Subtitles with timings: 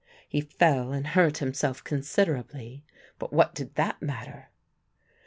[0.27, 2.83] He fell and hurt himself considerably,
[3.19, 4.49] but what did that matter?